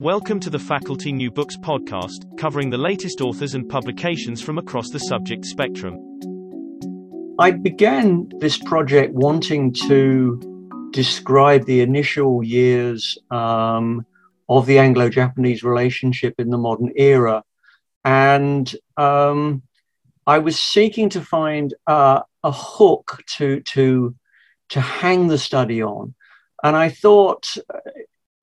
[0.00, 4.90] Welcome to the Faculty New Books podcast, covering the latest authors and publications from across
[4.90, 5.98] the subject spectrum.
[7.40, 14.06] I began this project wanting to describe the initial years um,
[14.48, 17.42] of the Anglo Japanese relationship in the modern era.
[18.04, 19.64] And um,
[20.28, 24.14] I was seeking to find uh, a hook to, to,
[24.68, 26.14] to hang the study on.
[26.62, 27.48] And I thought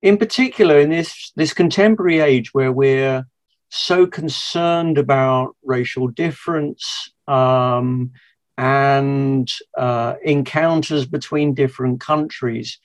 [0.02, 3.24] in particular in this this contemporary age where we're
[3.68, 8.12] so concerned about racial difference um,
[8.56, 12.78] and uh, encounters between different countries,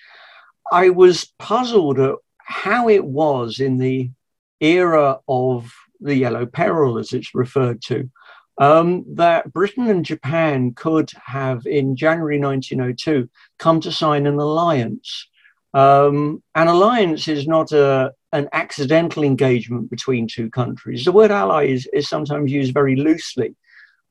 [0.71, 4.11] I was puzzled at how it was in the
[4.59, 8.09] era of the Yellow Peril, as it's referred to,
[8.57, 15.27] um, that Britain and Japan could have, in January 1902, come to sign an alliance
[15.73, 21.05] um, an alliance is not a, an accidental engagement between two countries.
[21.05, 23.55] The word ally is, is sometimes used very loosely.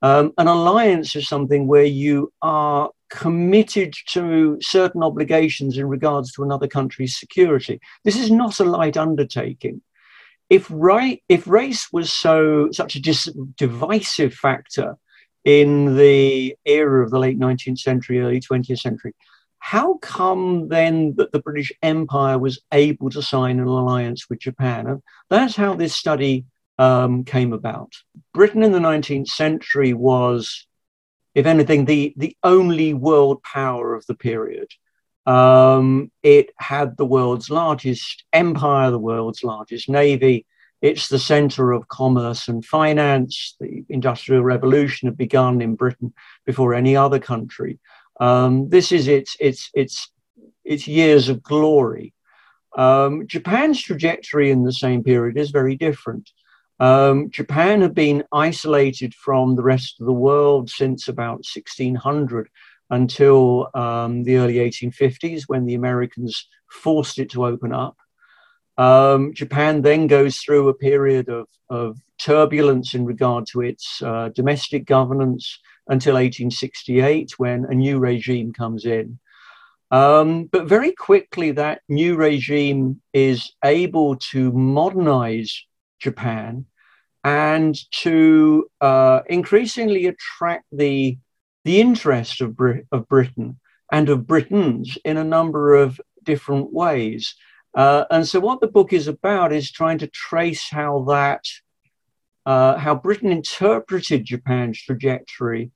[0.02, 6.42] Um, an alliance is something where you are committed to certain obligations in regards to
[6.42, 7.80] another country's security.
[8.04, 9.82] This is not a light undertaking.
[10.48, 14.96] If, right, if race was so such a dis- divisive factor
[15.44, 19.14] in the era of the late 19th century, early 20th century,
[19.60, 24.86] how come then that the British Empire was able to sign an alliance with Japan?
[24.86, 26.46] And that's how this study
[26.78, 27.92] um, came about.
[28.32, 30.66] Britain in the 19th century was,
[31.34, 34.68] if anything, the, the only world power of the period.
[35.26, 40.46] Um, it had the world's largest empire, the world's largest navy.
[40.80, 43.56] It's the center of commerce and finance.
[43.60, 46.14] The Industrial Revolution had begun in Britain
[46.46, 47.78] before any other country.
[48.20, 50.12] Um, this is its its its
[50.64, 52.14] its years of glory.
[52.76, 56.30] Um, Japan's trajectory in the same period is very different.
[56.78, 62.48] Um, Japan had been isolated from the rest of the world since about 1600
[62.90, 67.96] until um, the early 1850s when the Americans forced it to open up.
[68.78, 74.30] Um, Japan then goes through a period of, of turbulence in regard to its uh,
[74.34, 75.58] domestic governance
[75.88, 79.18] until 1868 when a new regime comes in.
[79.90, 85.64] Um, but very quickly, that new regime is able to modernize
[85.98, 86.66] Japan
[87.24, 91.18] and to uh, increasingly attract the,
[91.64, 93.58] the interest of, Brit- of Britain
[93.90, 97.34] and of Britons in a number of different ways.
[97.74, 101.44] Uh, and so, what the book is about is trying to trace how that,
[102.46, 105.70] uh, how Britain interpreted Japan's trajectory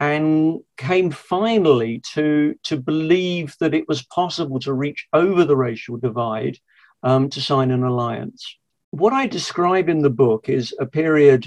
[0.00, 5.98] and came finally to, to believe that it was possible to reach over the racial
[5.98, 6.58] divide
[7.02, 8.56] um, to sign an alliance.
[8.90, 11.46] What I describe in the book is a period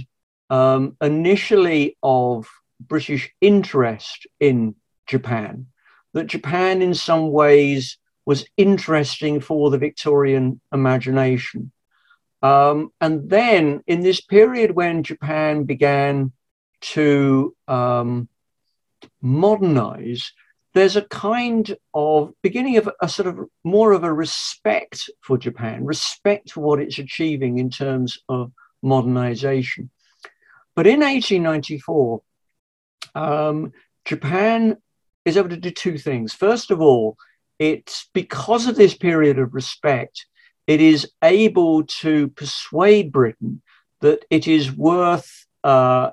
[0.50, 2.48] um, initially of
[2.80, 4.76] British interest in
[5.08, 5.68] Japan,
[6.14, 11.73] that Japan in some ways was interesting for the Victorian imagination.
[12.44, 16.34] Um, and then in this period when Japan began
[16.82, 18.28] to um,
[19.22, 20.34] modernize,
[20.74, 25.86] there's a kind of beginning of a sort of more of a respect for Japan,
[25.86, 28.52] respect for what it's achieving in terms of
[28.82, 29.90] modernization.
[30.76, 32.22] But in 1894,
[33.16, 33.72] um,
[34.04, 34.78] Japan
[35.24, 36.34] is able to do two things.
[36.34, 37.18] First of all,
[37.60, 40.26] it's because of this period of respect,
[40.68, 43.62] it is able to persuade Britain
[44.02, 46.12] that it is worth uh,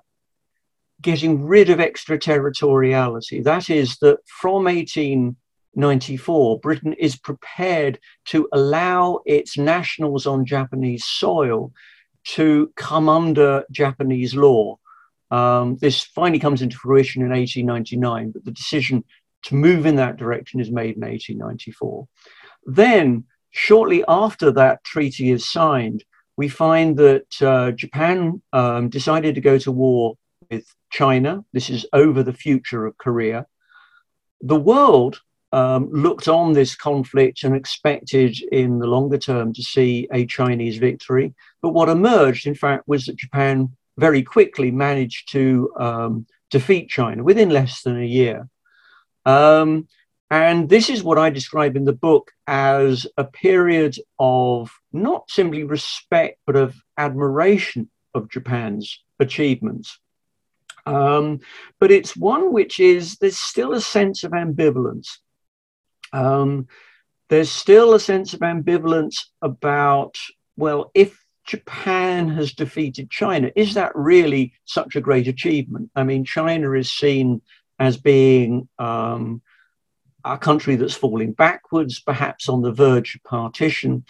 [1.01, 3.41] getting rid of extraterritoriality.
[3.41, 11.73] That is, that from 1894, Britain is prepared to allow its nationals on Japanese soil
[12.25, 14.79] to come under Japanese law.
[15.31, 19.05] Um, this finally comes into fruition in 1899, but the decision
[19.45, 22.07] to move in that direction is made in 1894.
[22.67, 26.05] Then, shortly after that treaty is signed,
[26.37, 30.15] we find that uh, Japan um, decided to go to war
[30.51, 31.45] with China.
[31.53, 33.47] This is over the future of Korea.
[34.41, 35.21] The world
[35.53, 40.79] um, looked on this conflict and expected in the longer term to see a Chinese
[40.79, 41.35] victory.
[41.61, 47.23] But what emerged, in fact, was that Japan very quickly managed to um, defeat China
[47.23, 48.49] within less than a year.
[49.27, 49.89] Um,
[50.31, 55.65] and this is what I describe in the book as a period of not simply
[55.65, 59.99] respect, but of admiration of Japan's achievements.
[60.87, 61.41] Um,
[61.79, 65.09] but it's one which is, there's still a sense of ambivalence.
[66.13, 66.69] Um,
[67.29, 70.17] there's still a sense of ambivalence about
[70.57, 75.91] well, if Japan has defeated China, is that really such a great achievement?
[75.97, 77.41] I mean, China is seen
[77.79, 79.41] as being um,
[80.25, 84.05] a country that's falling backwards, perhaps on the verge of partition.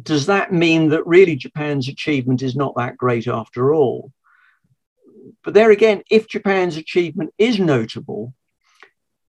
[0.00, 4.12] Does that mean that really Japan's achievement is not that great after all?
[5.42, 8.34] But there again, if Japan's achievement is notable,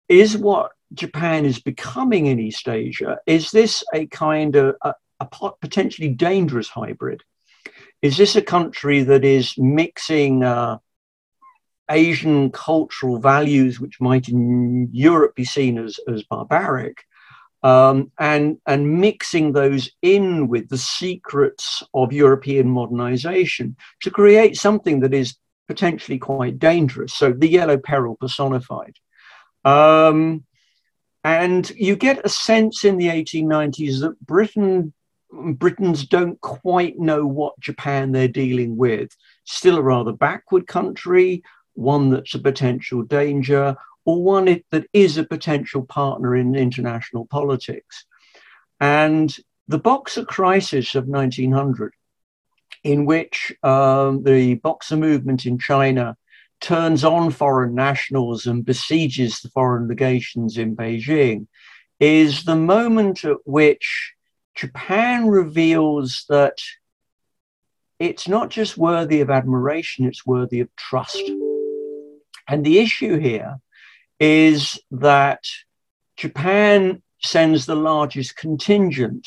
[0.09, 5.29] is what Japan is becoming in East Asia, is this a kind of a, a
[5.61, 7.23] potentially dangerous hybrid?
[8.03, 10.79] Is this a country that is mixing uh,
[11.91, 17.05] Asian cultural values, which might in Europe be seen as, as barbaric,
[17.63, 25.01] um, and, and mixing those in with the secrets of European modernization to create something
[25.01, 25.37] that is
[25.69, 27.15] potentially quite dangerous.
[27.15, 28.95] So the yellow peril personified.
[29.65, 30.45] Um,
[31.25, 34.93] and you get a sense in the 1890s that Britain
[35.33, 39.11] Britons don't quite know what Japan they're dealing with.
[39.45, 41.43] Still a rather backward country,
[41.77, 48.07] one that's a potential danger, or one that is a potential partner in international politics.
[48.81, 49.35] And
[49.69, 51.93] the Boxer crisis of 1900,
[52.85, 56.17] in which um, the Boxer movement in China
[56.61, 61.49] turns on foreign nationals and besieges the foreign legations in Beijing,
[61.99, 64.15] is the moment at which
[64.55, 66.59] Japan reveals that
[67.99, 71.23] it's not just worthy of admiration, it's worthy of trust.
[72.49, 73.57] And the issue here
[74.19, 75.45] is that
[76.17, 79.27] Japan sends the largest contingent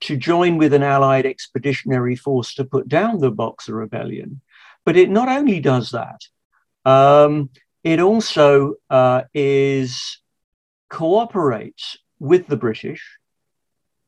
[0.00, 4.40] to join with an allied expeditionary force to put down the Boxer Rebellion.
[4.84, 6.20] But it not only does that,
[6.84, 7.50] um,
[7.82, 10.20] it also uh, is
[10.88, 13.02] cooperates with the British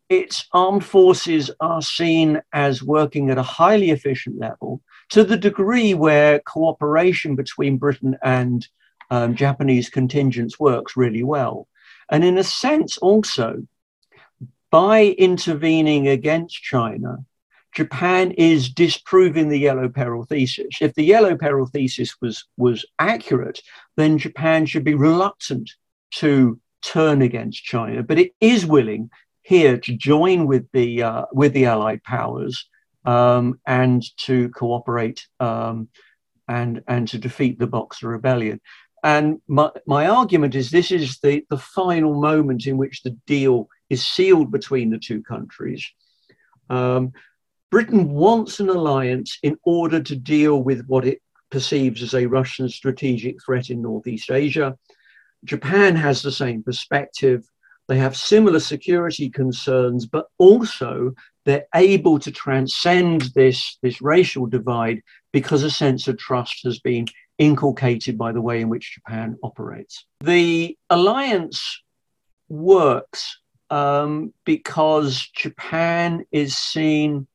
[0.08, 5.94] its armed forces are seen as working at a highly efficient level to the degree
[5.94, 8.66] where cooperation between Britain and
[9.10, 11.66] um, Japanese contingents works really well.
[12.10, 13.66] And in a sense, also,
[14.70, 17.24] by intervening against China,
[17.74, 20.76] Japan is disproving the yellow peril thesis.
[20.80, 23.60] If the yellow peril thesis was, was accurate,
[23.96, 25.70] then Japan should be reluctant
[26.16, 29.10] to turn against China, but it is willing
[29.42, 32.68] here to join with the uh, with the Allied powers
[33.08, 35.88] um, and to cooperate um,
[36.46, 38.60] and and to defeat the Boxer Rebellion.
[39.02, 43.68] And my, my argument is this is the, the final moment in which the deal
[43.88, 45.86] is sealed between the two countries.
[46.68, 47.12] Um,
[47.70, 52.68] Britain wants an alliance in order to deal with what it perceives as a Russian
[52.68, 54.76] strategic threat in Northeast Asia.
[55.44, 57.44] Japan has the same perspective.
[57.86, 61.14] They have similar security concerns, but also
[61.48, 65.00] they're able to transcend this, this racial divide
[65.32, 67.06] because a sense of trust has been
[67.38, 70.04] inculcated by the way in which Japan operates.
[70.20, 71.82] The alliance
[72.50, 73.40] works
[73.70, 77.26] um, because Japan is seen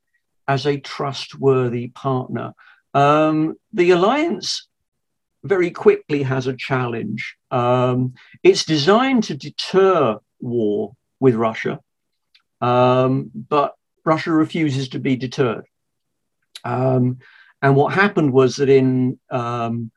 [0.47, 2.53] as a trustworthy partner.
[2.93, 4.67] Um, the alliance
[5.43, 7.35] very quickly has a challenge.
[7.49, 8.13] Um,
[8.43, 11.79] it's designed to deter war with Russia,
[12.61, 13.73] um, but
[14.05, 15.65] Russia refuses to be deterred.
[16.63, 17.19] Um,
[17.61, 19.91] and what happened was that in um,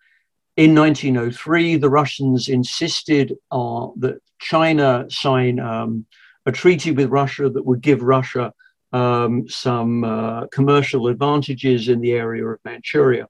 [0.57, 6.07] in 1903, the Russians insisted uh, that China sign um,
[6.47, 8.55] a treaty with Russia that would give Russia
[8.93, 13.27] um, some uh, commercial advantages in the area of Manchuria.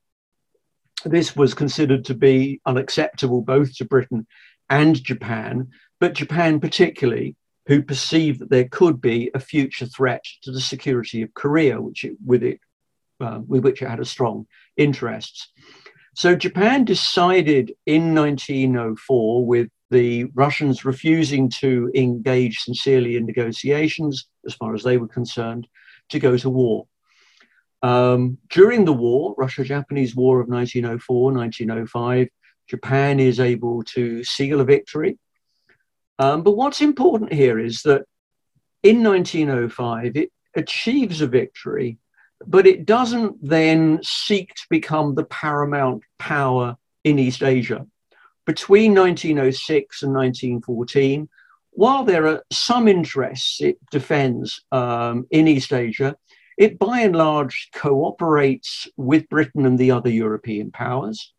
[1.03, 4.25] This was considered to be unacceptable both to Britain
[4.69, 7.35] and Japan, but Japan particularly,
[7.67, 12.05] who perceived that there could be a future threat to the security of Korea, which
[12.05, 12.59] it, with it
[13.19, 14.47] uh, with which it had a strong
[14.77, 15.51] interest.
[16.15, 24.53] So Japan decided in 1904, with the Russians refusing to engage sincerely in negotiations, as
[24.53, 25.67] far as they were concerned,
[26.09, 26.87] to go to war.
[27.83, 32.29] Um, during the war, Russia Japanese War of 1904 1905,
[32.67, 35.17] Japan is able to seal a victory
[36.19, 38.05] um, but what's important here is that
[38.83, 41.97] in 1905, it achieves a victory,
[42.45, 47.85] but it doesn't then seek to become the paramount power in East Asia.
[48.45, 51.29] Between 1906 and 1914,
[51.71, 56.15] while there are some interests it defends um, in East Asia,
[56.57, 61.33] it by and large cooperates with Britain and the other European powers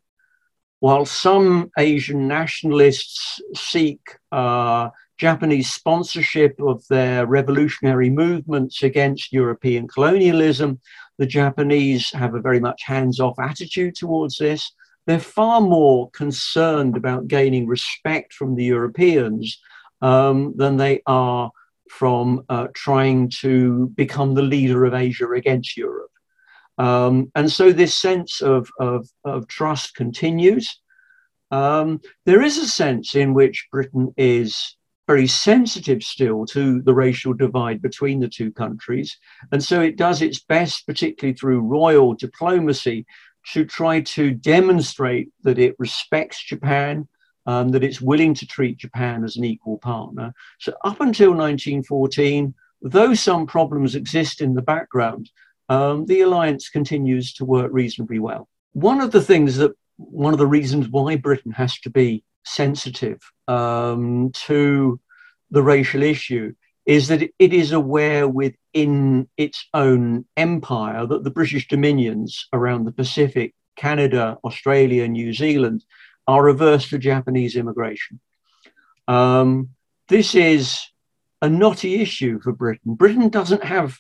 [0.81, 10.81] while some Asian nationalists seek uh, Japanese sponsorship of their revolutionary movements against European colonialism.
[11.19, 14.71] The Japanese have a very much hands off attitude towards this.
[15.07, 19.61] They're far more concerned about gaining respect from the Europeans
[20.01, 21.51] um, than they are
[21.91, 26.08] from uh, trying to become the leader of Asia against Europe.
[26.79, 30.81] Um, and so this sense of, of, of trust continues.
[31.51, 34.77] Um, there is a sense in which Britain is
[35.09, 39.17] very sensitive still to the racial divide between the two countries.
[39.51, 43.07] And so it does its best, particularly through royal diplomacy,
[43.53, 47.09] to try to demonstrate that it respects Japan,
[47.47, 50.35] um, that it's willing to treat Japan as an equal partner.
[50.61, 55.31] So, up until 1914, though some problems exist in the background,
[55.69, 58.49] um, the alliance continues to work reasonably well.
[58.73, 63.21] One of the things that, one of the reasons why Britain has to be sensitive
[63.49, 65.01] um, to
[65.51, 66.55] the racial issue
[66.87, 72.93] is that it is aware within its own empire that the British dominions around the
[72.93, 75.85] Pacific, Canada, Australia, New Zealand,
[76.27, 78.21] are averse to Japanese immigration.
[79.07, 79.71] Um,
[80.09, 80.81] this is
[81.43, 82.95] a knotty issue for Britain.
[82.95, 83.99] Britain doesn't have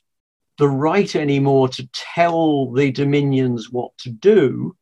[0.59, 4.77] the right anymore to tell the dominions what to do.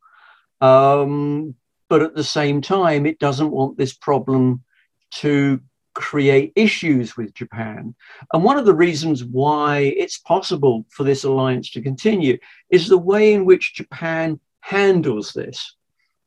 [0.59, 1.55] Um,
[1.89, 4.63] but at the same time, it doesn't want this problem
[5.11, 5.61] to
[5.93, 7.95] create issues with Japan.
[8.33, 12.37] And one of the reasons why it's possible for this alliance to continue
[12.69, 15.75] is the way in which Japan handles this.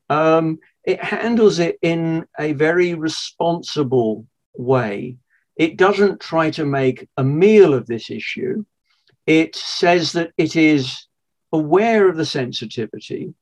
[0.09, 5.17] Um, it handles it in a very responsible way.
[5.55, 8.65] It doesn't try to make a meal of this issue.
[9.25, 11.07] It says that it is
[11.51, 13.33] aware of the sensitivity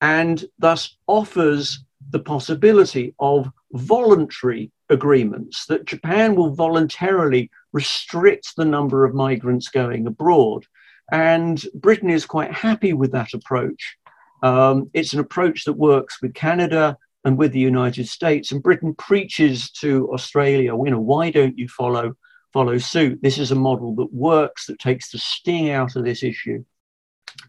[0.00, 9.04] and thus offers the possibility of voluntary agreements that Japan will voluntarily restrict the number
[9.04, 10.64] of migrants going abroad.
[11.10, 13.96] And Britain is quite happy with that approach.
[14.42, 18.52] Um, it's an approach that works with Canada and with the United States.
[18.52, 22.14] And Britain preaches to Australia, you know, why don't you follow
[22.52, 23.20] follow suit?
[23.22, 26.64] This is a model that works, that takes the sting out of this issue.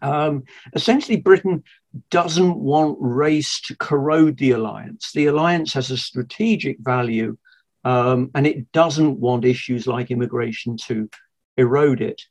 [0.02, 1.62] Um, essentially, Britain
[2.10, 5.12] doesn't want race to corrode the alliance.
[5.12, 7.36] The alliance has a strategic value,
[7.84, 11.08] um, and it doesn't want issues like immigration to
[11.56, 12.22] erode it.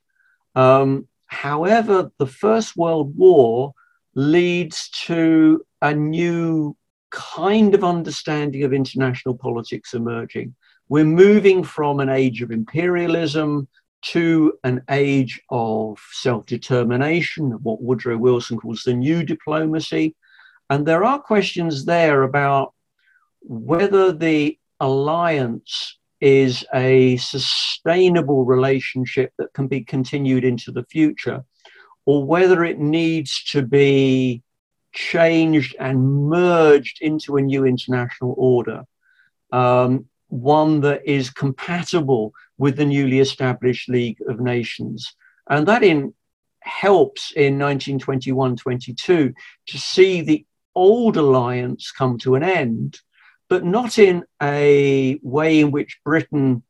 [0.54, 3.74] Um, however, the First World War
[4.14, 6.76] leads to a new
[7.10, 10.54] kind of understanding of international politics emerging.
[10.88, 13.68] We're moving from an age of imperialism
[14.00, 20.14] to an age of self determination, what Woodrow Wilson calls the new diplomacy.
[20.70, 22.74] And there are questions there about
[23.40, 31.44] whether the alliance is a sustainable relationship that can be continued into the future,
[32.06, 34.42] or whether it needs to be
[34.92, 38.84] changed and merged into a new international order.
[39.52, 45.14] Um, one that is compatible with the newly established League of Nations.
[45.48, 46.14] And that in
[46.60, 48.96] helps in 1921-22
[49.66, 50.44] to see the
[50.74, 53.00] old alliance come to an end,
[53.48, 56.62] but not in a way in which Britain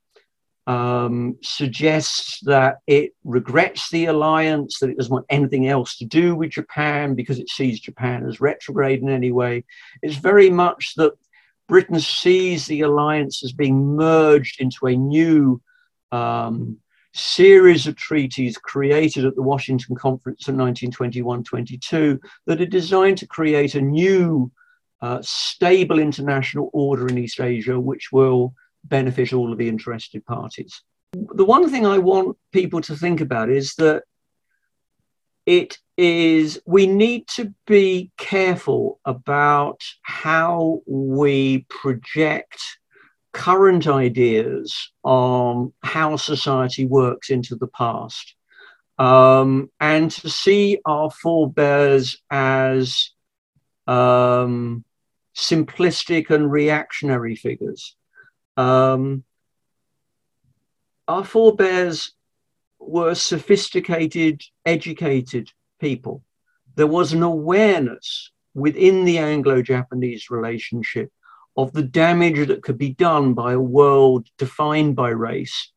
[0.68, 6.36] um, suggests that it regrets the alliance, that it doesn't want anything else to do
[6.36, 9.64] with Japan because it sees Japan as retrograde in any way.
[10.02, 11.12] It's very much that
[11.68, 15.60] Britain sees the alliance as being merged into a new
[16.12, 16.78] um,
[17.12, 23.26] series of treaties created at the Washington Conference of 1921 22 that are designed to
[23.26, 24.50] create a new
[25.00, 30.82] uh, stable international order in East Asia, which will benefit all of the interested parties.
[31.12, 34.04] The one thing I want people to think about is that
[35.48, 42.60] it is we need to be careful about how we project
[43.32, 48.34] current ideas on how society works into the past
[48.98, 53.12] um, and to see our forebears as
[53.86, 54.84] um,
[55.34, 57.96] simplistic and reactionary figures.
[58.58, 59.24] Um,
[61.06, 62.12] our forebears
[62.78, 66.22] were sophisticated, educated people.
[66.74, 71.10] There was an awareness within the Anglo Japanese relationship
[71.56, 75.72] of the damage that could be done by a world defined by race.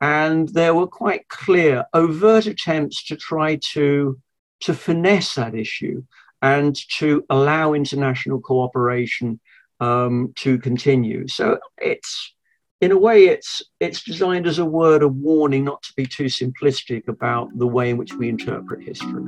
[0.00, 4.18] And there were quite clear, overt attempts to try to,
[4.60, 6.04] to finesse that issue
[6.42, 9.40] and to allow international cooperation
[9.80, 11.28] um, to continue.
[11.28, 12.34] So it's
[12.80, 16.24] in a way, it's it's designed as a word of warning not to be too
[16.24, 19.24] simplistic about the way in which we interpret history.